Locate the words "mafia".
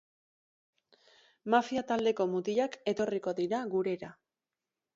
1.53-1.83